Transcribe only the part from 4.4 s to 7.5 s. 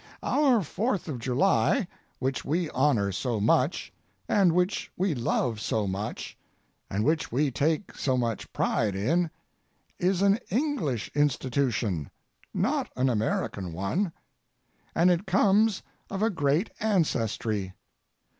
which we love so much, and which